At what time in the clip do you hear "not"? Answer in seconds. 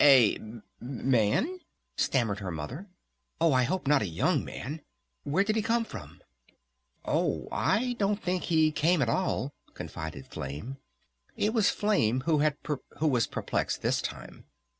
3.85-4.01